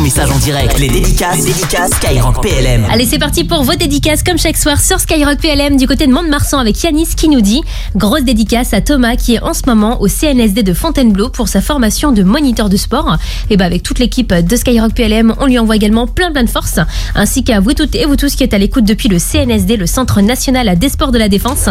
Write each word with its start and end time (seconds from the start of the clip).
ton 0.00 0.04
message 0.04 0.30
en 0.30 0.38
direct. 0.38 0.78
Les 0.78 0.88
dédicaces, 0.88 1.38
les 1.38 1.52
dédicaces 1.52 1.90
Skyrock 1.92 2.40
PLM. 2.42 2.86
Allez, 2.90 3.04
c'est 3.04 3.18
parti 3.18 3.44
pour 3.44 3.64
vos 3.64 3.74
dédicaces 3.74 4.22
comme 4.22 4.38
chaque 4.38 4.56
soir 4.56 4.80
sur 4.80 4.98
Skyrock 4.98 5.38
PLM 5.38 5.76
du 5.76 5.86
côté 5.86 6.06
de 6.06 6.12
Mont-de-Marsan 6.12 6.58
avec 6.58 6.82
Yanis 6.82 7.08
qui 7.16 7.28
nous 7.28 7.42
dit 7.42 7.60
grosse 7.96 8.22
dédicace 8.22 8.72
à 8.72 8.80
Thomas 8.80 9.16
qui 9.16 9.34
est 9.34 9.42
en 9.42 9.52
ce 9.52 9.62
moment 9.66 10.00
au 10.00 10.08
CNSD 10.08 10.62
de 10.62 10.72
Fontainebleau 10.72 11.28
pour 11.28 11.48
sa 11.48 11.60
formation 11.60 12.12
de 12.12 12.22
moniteur 12.22 12.70
de 12.70 12.76
sport. 12.78 13.18
Et 13.50 13.58
bah 13.58 13.66
avec 13.66 13.82
toute 13.82 13.98
l'équipe 13.98 14.32
de 14.32 14.56
Skyrock 14.56 14.94
PLM, 14.94 15.34
on 15.38 15.46
lui 15.46 15.58
envoie 15.58 15.76
également 15.76 16.06
plein 16.06 16.32
plein 16.32 16.44
de 16.44 16.50
force 16.50 16.78
ainsi 17.14 17.44
qu'à 17.44 17.60
vous 17.60 17.74
toutes 17.74 17.94
et 17.94 18.06
vous 18.06 18.16
tous 18.16 18.34
qui 18.36 18.44
êtes 18.44 18.54
à 18.54 18.58
l'écoute 18.58 18.84
depuis 18.84 19.08
le 19.08 19.18
CNSD, 19.18 19.76
le 19.76 19.86
Centre 19.86 20.22
National 20.22 20.78
des 20.78 20.88
Sports 20.88 21.12
de 21.12 21.18
la 21.18 21.28
Défense. 21.28 21.68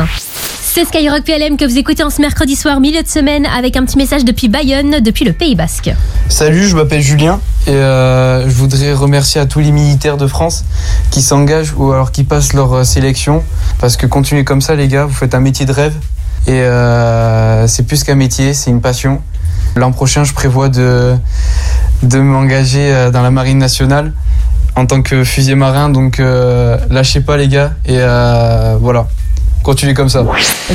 C'est 0.62 0.86
Skyrock 0.86 1.24
PLM 1.24 1.58
que 1.58 1.66
vous 1.66 1.80
écoutez 1.80 2.04
en 2.04 2.12
ce 2.12 2.22
mercredi 2.22 2.56
soir, 2.56 2.80
milieu 2.80 3.02
de 3.02 3.08
semaine, 3.08 3.48
avec 3.48 3.76
un 3.76 3.86
petit 3.86 3.98
message 3.98 4.24
depuis 4.24 4.50
Bayonne, 4.50 5.00
depuis 5.00 5.26
le 5.26 5.34
Pays 5.34 5.56
Basque. 5.56 5.90
Salut, 6.28 6.68
je 6.68 6.76
m'appelle 6.76 7.02
Julien 7.02 7.42
et 7.68 7.72
euh, 7.72 8.48
je 8.50 8.54
voudrais 8.54 8.94
remercier 8.94 9.40
à 9.42 9.46
tous 9.46 9.60
les 9.60 9.72
militaires 9.72 10.18
de 10.18 10.28
France 10.28 10.66
qui 11.12 11.22
s'engagent 11.22 11.74
ou 11.76 11.92
alors 11.92 12.12
qui 12.12 12.24
passent 12.24 12.54
leur 12.54 12.74
euh, 12.74 12.84
sélection 12.84 13.44
parce 13.80 13.98
que 13.98 14.06
continuez 14.06 14.44
comme 14.44 14.62
ça 14.62 14.76
les 14.76 14.88
gars, 14.88 15.06
vous 15.06 15.14
faites 15.14 15.36
un 15.36 15.40
métier 15.40 15.66
de 15.66 15.72
rêve 15.72 15.96
et 16.48 16.62
euh, 16.62 17.68
c'est 17.68 17.84
plus 17.84 18.04
qu'un 18.04 18.16
métier, 18.16 18.54
c'est 18.54 18.72
une 18.72 18.82
passion. 18.82 19.22
L'an 19.76 19.92
prochain, 19.92 20.24
je 20.24 20.34
prévois 20.34 20.70
de, 20.70 21.16
de 22.02 22.20
m'engager 22.20 23.10
dans 23.12 23.22
la 23.22 23.30
marine 23.30 23.60
nationale 23.60 24.14
en 24.80 24.86
tant 24.86 25.02
que 25.02 25.24
fusier 25.24 25.56
marin 25.56 25.90
donc 25.90 26.20
euh, 26.20 26.78
lâchez 26.90 27.22
pas 27.22 27.38
les 27.38 27.48
gars 27.48 27.74
et 27.86 27.98
euh, 27.98 28.78
voilà. 28.80 29.08
Comme 29.70 30.10
ça. 30.10 30.26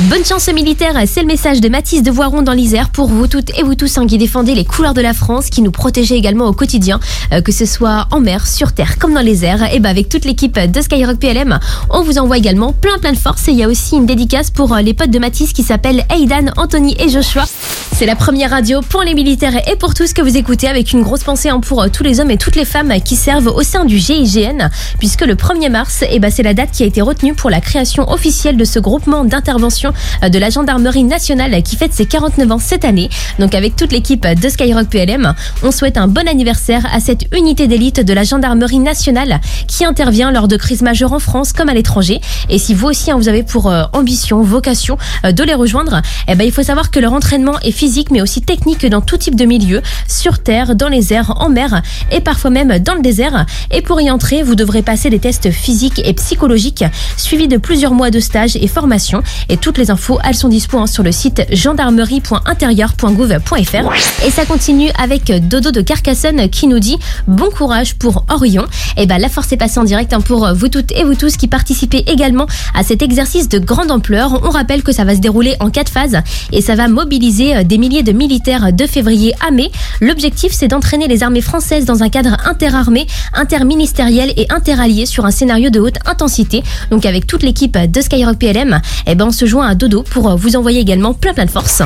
Bonne 0.03 0.23
chance 0.23 0.47
aux 0.47 0.53
militaires, 0.53 0.93
c'est 1.05 1.19
le 1.19 1.27
message 1.27 1.59
de 1.59 1.67
Mathis 1.67 2.01
de 2.01 2.09
Voiron 2.11 2.43
dans 2.43 2.53
l'Isère 2.53 2.89
pour 2.89 3.07
vous 3.07 3.27
toutes 3.27 3.49
et 3.59 3.61
vous 3.61 3.75
tous 3.75 3.97
hein, 3.97 4.07
qui 4.07 4.17
défendez 4.17 4.55
les 4.55 4.63
couleurs 4.63 4.93
de 4.93 5.01
la 5.01 5.13
France, 5.13 5.49
qui 5.49 5.61
nous 5.61 5.71
protégez 5.71 6.15
également 6.15 6.45
au 6.45 6.53
quotidien, 6.53 7.01
euh, 7.33 7.41
que 7.41 7.51
ce 7.51 7.65
soit 7.65 8.07
en 8.11 8.21
mer, 8.21 8.47
sur 8.47 8.71
terre, 8.71 8.97
comme 8.97 9.13
dans 9.13 9.21
les 9.21 9.43
airs. 9.43 9.73
Et 9.73 9.81
ben 9.81 9.89
avec 9.89 10.07
toute 10.07 10.23
l'équipe 10.23 10.57
de 10.57 10.81
Skyrock 10.81 11.17
PLM, 11.17 11.59
on 11.89 12.03
vous 12.03 12.17
envoie 12.19 12.37
également 12.37 12.71
plein 12.71 12.97
plein 12.97 13.11
de 13.11 13.17
force. 13.17 13.49
Et 13.49 13.51
il 13.51 13.57
y 13.57 13.63
a 13.63 13.67
aussi 13.67 13.97
une 13.97 14.05
dédicace 14.05 14.49
pour 14.49 14.73
euh, 14.73 14.79
les 14.79 14.93
potes 14.93 15.11
de 15.11 15.19
Mathis 15.19 15.51
qui 15.51 15.63
s'appellent 15.63 16.05
Aidan, 16.09 16.51
Anthony 16.55 16.95
et 16.97 17.09
Joshua. 17.09 17.43
C'est 17.97 18.05
la 18.05 18.15
première 18.15 18.51
radio 18.51 18.79
pour 18.81 19.03
les 19.03 19.13
militaires 19.13 19.55
et 19.69 19.75
pour 19.75 19.93
tous 19.93 20.13
que 20.13 20.21
vous 20.21 20.37
écoutez 20.37 20.67
avec 20.67 20.93
une 20.93 21.01
grosse 21.01 21.23
pensée 21.23 21.49
hein, 21.49 21.59
pour 21.59 21.81
euh, 21.81 21.87
tous 21.89 22.03
les 22.03 22.21
hommes 22.21 22.31
et 22.31 22.37
toutes 22.37 22.55
les 22.55 22.65
femmes 22.65 22.93
qui 23.03 23.17
servent 23.17 23.47
au 23.47 23.61
sein 23.61 23.83
du 23.83 23.97
GIGN, 23.97 24.69
puisque 24.99 25.21
le 25.21 25.35
1er 25.35 25.69
mars, 25.69 26.03
eh 26.09 26.19
ben, 26.19 26.31
c'est 26.31 26.43
la 26.43 26.53
date 26.53 26.71
qui 26.71 26.83
a 26.83 26.85
été 26.85 27.01
retenue 27.01 27.33
pour 27.33 27.49
la 27.49 27.59
création 27.59 28.09
officielle 28.09 28.55
de 28.55 28.63
ce 28.65 28.79
groupement 28.85 29.25
d'intervention 29.25 29.93
euh, 30.23 30.29
de 30.29 30.37
la 30.37 30.51
gendarmerie 30.51 31.03
nationale 31.03 31.63
qui 31.63 31.75
fête 31.75 31.91
ses 31.91 32.05
49 32.05 32.51
ans 32.51 32.59
cette 32.59 32.85
année. 32.85 33.09
Donc 33.39 33.55
avec 33.55 33.75
toute 33.75 33.91
l'équipe 33.91 34.27
de 34.27 34.47
Skyrock 34.47 34.89
PLM, 34.89 35.33
on 35.63 35.71
souhaite 35.71 35.97
un 35.97 36.07
bon 36.07 36.27
anniversaire 36.27 36.85
à 36.93 36.99
cette 36.99 37.25
unité 37.35 37.67
d'élite 37.67 37.99
de 38.01 38.13
la 38.13 38.23
gendarmerie 38.23 38.77
nationale 38.77 39.41
qui 39.67 39.85
intervient 39.85 40.31
lors 40.31 40.47
de 40.47 40.55
crises 40.55 40.83
majeures 40.83 41.13
en 41.13 41.19
France 41.19 41.51
comme 41.51 41.67
à 41.67 41.73
l'étranger. 41.73 42.21
Et 42.49 42.59
si 42.59 42.75
vous 42.75 42.87
aussi 42.87 43.09
hein, 43.09 43.17
vous 43.17 43.27
avez 43.27 43.41
pour 43.41 43.71
euh, 43.71 43.85
ambition, 43.93 44.43
vocation 44.43 44.99
euh, 45.25 45.31
de 45.31 45.43
les 45.43 45.55
rejoindre, 45.55 46.03
eh 46.27 46.35
ben, 46.35 46.45
il 46.45 46.51
faut 46.51 46.63
savoir 46.63 46.91
que 46.91 46.99
leur 46.99 47.13
entraînement 47.13 47.59
est 47.61 47.71
physique 47.71 48.11
mais 48.11 48.21
aussi 48.21 48.43
technique 48.43 48.85
dans 48.85 49.01
tout 49.01 49.17
type 49.17 49.35
de 49.35 49.45
milieu, 49.45 49.81
sur 50.07 50.37
terre, 50.37 50.75
dans 50.75 50.89
les 50.89 51.11
airs, 51.11 51.33
en 51.41 51.49
mer 51.49 51.81
et 52.11 52.21
parfois 52.21 52.51
même 52.51 52.77
dans 52.77 52.93
le 52.93 53.01
désert. 53.01 53.47
Et 53.71 53.81
pour 53.81 53.99
y 53.99 54.11
entrer, 54.11 54.43
vous 54.43 54.55
devrez 54.55 54.83
passer 54.83 55.09
des 55.09 55.19
tests 55.19 55.49
physiques 55.49 56.01
et 56.05 56.13
psychologiques 56.13 56.85
suivis 57.17 57.47
de 57.47 57.57
plusieurs 57.57 57.93
mois 57.93 58.11
de 58.11 58.19
stage 58.19 58.55
et 58.55 58.64
formation. 58.67 59.21
Et 59.49 59.57
toutes 59.57 59.77
les 59.77 59.91
infos, 59.91 60.17
elles 60.23 60.35
sont 60.35 60.49
dispo 60.49 60.79
hein, 60.79 60.87
sur 60.87 61.03
le 61.03 61.11
site 61.11 61.43
gendarmerie.intérieur.gouv.fr. 61.51 64.25
Et 64.25 64.31
ça 64.31 64.45
continue 64.45 64.89
avec 65.01 65.31
Dodo 65.47 65.71
de 65.71 65.81
Carcassonne 65.81 66.49
qui 66.49 66.67
nous 66.67 66.79
dit 66.79 66.97
bon 67.27 67.49
courage 67.49 67.95
pour 67.95 68.25
Orion. 68.29 68.65
Et 68.97 69.05
ben 69.05 69.17
la 69.17 69.29
force 69.29 69.51
est 69.51 69.57
passée 69.57 69.79
en 69.79 69.83
direct 69.83 70.13
hein, 70.13 70.21
pour 70.21 70.53
vous 70.53 70.69
toutes 70.69 70.91
et 70.91 71.03
vous 71.03 71.15
tous 71.15 71.37
qui 71.37 71.47
participez 71.47 72.03
également 72.07 72.47
à 72.73 72.83
cet 72.83 73.01
exercice 73.01 73.49
de 73.49 73.59
grande 73.59 73.91
ampleur. 73.91 74.41
On 74.43 74.49
rappelle 74.49 74.83
que 74.83 74.91
ça 74.91 75.03
va 75.03 75.15
se 75.15 75.19
dérouler 75.19 75.55
en 75.59 75.69
quatre 75.69 75.91
phases 75.91 76.17
et 76.51 76.61
ça 76.61 76.75
va 76.75 76.87
mobiliser 76.87 77.55
euh, 77.55 77.63
des 77.63 77.77
milliers 77.77 78.03
de 78.03 78.11
militaires 78.11 78.73
de 78.73 78.85
février 78.85 79.33
à 79.45 79.51
mai. 79.51 79.71
L'objectif 80.01 80.51
c'est 80.51 80.67
d'entraîner 80.67 81.07
les 81.07 81.23
armées 81.23 81.41
françaises 81.41 81.85
dans 81.85 82.03
un 82.03 82.09
cadre 82.09 82.37
interarmé, 82.45 83.07
interministériel 83.33 84.33
et 84.37 84.45
interallié 84.49 85.05
sur 85.05 85.25
un 85.25 85.31
scénario 85.31 85.69
de 85.69 85.79
haute 85.79 85.97
intensité. 86.05 86.63
Donc 86.91 87.05
avec 87.05 87.27
toute 87.27 87.43
l'équipe 87.43 87.77
de 87.77 88.01
Skyrock 88.01 88.37
PLM, 88.55 88.79
eh 89.07 89.15
ben 89.15 89.25
on 89.27 89.31
se 89.31 89.45
joint 89.45 89.67
à 89.67 89.75
Dodo 89.75 90.03
pour 90.03 90.35
vous 90.37 90.55
envoyer 90.55 90.79
également 90.79 91.13
plein 91.13 91.33
plein 91.33 91.45
de 91.45 91.51
force. 91.51 91.81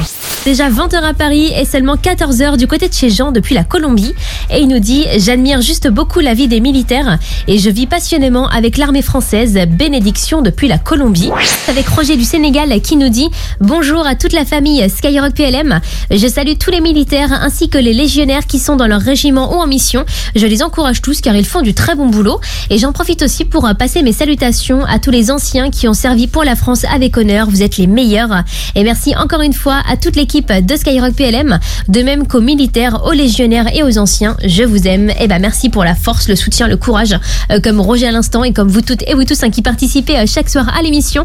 Déjà 0.46 0.70
20h 0.70 1.04
à 1.04 1.14
Paris 1.14 1.52
et 1.60 1.66
seulement 1.66 1.96
14h 1.96 2.58
du 2.58 2.66
côté 2.66 2.88
de 2.88 2.94
chez 2.94 3.10
Jean 3.10 3.32
depuis 3.32 3.56
la 3.56 3.64
Colombie. 3.64 4.14
Et 4.50 4.60
il 4.62 4.68
nous 4.68 4.80
dit 4.80 5.06
J'admire 5.18 5.62
juste 5.62 5.90
beaucoup 5.90 6.22
la 6.22 6.34
vie 6.34 6.48
des 6.48 6.62
militaires 6.62 7.20
et 7.48 7.58
je 7.58 7.70
vis 7.70 7.88
passionnément 7.88 8.48
avec 8.48 8.78
l'armée 8.78 9.02
française. 9.02 9.60
Bénédiction 9.68 10.42
depuis 10.42 10.68
la 10.68 10.78
Colombie. 10.78 11.30
Avec 11.68 11.88
Roger 11.90 12.16
du 12.16 12.24
Sénégal 12.24 12.80
qui 12.82 12.96
nous 12.96 13.10
dit 13.10 13.28
Bonjour 13.60 14.06
à 14.08 14.16
toute 14.16 14.34
la 14.34 14.46
famille 14.46 14.88
Skyrock 14.90 15.34
PLM. 15.34 15.82
Je 16.12 16.28
salue 16.28 16.54
tous 16.58 16.72
les 16.72 16.82
militaires 16.82 17.34
ainsi 17.34 17.70
que 17.70 17.78
les 17.78 17.94
légionnaires 17.94 18.48
qui 18.48 18.60
sont 18.60 18.76
dans 18.76 18.88
leur 18.88 19.02
régiment 19.02 19.54
ou 19.56 19.60
en 19.60 19.68
mission. 19.68 20.06
Je 20.36 20.46
les 20.46 20.64
encourage 20.64 21.02
tous 21.02 21.20
car 21.20 21.36
ils 21.36 21.46
font 21.46 21.62
du 21.62 21.74
très 21.74 21.96
bon 21.96 22.08
boulot. 22.08 22.40
Et 22.70 22.78
j'en 22.78 22.94
profite 22.94 23.24
aussi 23.24 23.44
pour 23.44 23.68
passer 23.78 24.04
mes 24.04 24.14
salutations 24.14 24.86
à 24.86 25.00
tous 25.00 25.12
les 25.12 25.32
anciens 25.32 25.70
qui 25.70 25.88
ont 25.88 25.94
servi 25.94 26.28
pour 26.28 26.44
la 26.44 26.56
France 26.60 26.86
avec 26.94 27.18
honneur. 27.18 27.50
Vous 27.50 27.64
êtes 27.64 27.78
les 27.78 27.88
meilleurs. 27.88 28.44
Et 28.76 28.84
merci 28.84 29.16
encore 29.16 29.42
une 29.42 29.54
fois 29.54 29.82
à 29.90 29.98
toute 29.98 30.16
l'équipe 30.16 30.52
de 30.52 30.76
Skyrock 30.76 31.14
PLM, 31.14 31.60
de 31.88 32.02
même 32.02 32.28
qu'aux 32.28 32.42
militaires, 32.42 33.06
aux 33.06 33.14
légionnaires 33.14 33.74
et 33.76 33.84
aux 33.84 33.98
anciens. 33.98 34.38
Je 34.44 34.64
vous 34.64 34.88
aime. 34.88 35.12
Et 35.20 35.28
ben 35.28 35.40
merci 35.40 35.70
pour 35.70 35.84
la 35.84 35.96
force, 35.96 36.28
le 36.28 36.36
soutien, 36.36 36.68
le 36.68 36.78
courage, 36.78 37.18
euh, 37.52 37.60
comme 37.60 37.80
Roger 37.80 38.08
à 38.08 38.12
l'instant 38.12 38.44
et 38.44 38.54
comme 38.54 38.68
vous 38.68 38.82
toutes 38.82 39.04
et 39.08 39.16
vous 39.16 39.24
tous 39.24 39.42
hein, 39.44 39.50
qui 39.50 39.62
participez 39.62 40.18
euh, 40.18 40.26
chaque 40.28 40.50
soir 40.50 40.72
à 40.78 40.82
l'émission. 40.82 41.24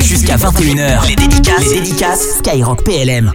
Jusqu'à 0.00 0.36
21h, 0.36 1.08
les 1.08 1.16
dédicaces, 1.16 1.68
les 1.72 1.80
dédicaces 1.80 2.38
Skyrock 2.38 2.84
PLM. 2.84 3.32